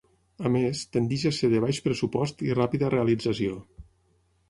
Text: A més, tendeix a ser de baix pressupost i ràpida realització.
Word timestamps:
A 0.49 0.51
més, 0.55 0.81
tendeix 0.97 1.27
a 1.31 1.33
ser 1.41 1.51
de 1.53 1.61
baix 1.67 1.83
pressupost 1.89 2.45
i 2.49 2.53
ràpida 2.63 2.93
realització. 2.97 3.65